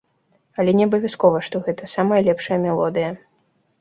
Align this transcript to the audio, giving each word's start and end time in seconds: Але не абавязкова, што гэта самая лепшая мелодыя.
Але 0.61 0.71
не 0.77 0.87
абавязкова, 0.87 1.41
што 1.47 1.55
гэта 1.67 1.91
самая 1.95 2.21
лепшая 2.29 2.59
мелодыя. 2.65 3.11